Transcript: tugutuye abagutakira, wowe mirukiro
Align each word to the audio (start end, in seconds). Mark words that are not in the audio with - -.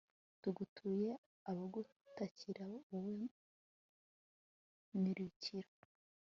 tugutuye 0.41 1.09
abagutakira, 1.49 2.65
wowe 2.91 3.15
mirukiro 5.01 5.71